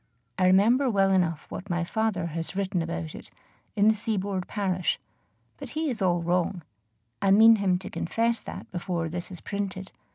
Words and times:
I 0.39 0.47
remember 0.47 0.89
well 0.89 1.11
enough 1.11 1.45
what 1.49 1.69
my 1.69 1.83
father 1.83 2.25
has 2.25 2.55
written 2.55 2.81
about 2.81 3.13
it 3.13 3.29
in 3.75 3.87
"The 3.87 3.93
Seaboard 3.93 4.47
Parish;" 4.47 4.99
but 5.57 5.69
he 5.69 5.91
is 5.91 6.01
all 6.01 6.23
wrong 6.23 6.63
I 7.21 7.29
mean 7.29 7.57
him 7.57 7.77
to 7.77 7.89
confess 7.91 8.41
that 8.41 8.71
before 8.71 9.09
this 9.09 9.29
is 9.29 9.41
printed. 9.41 9.91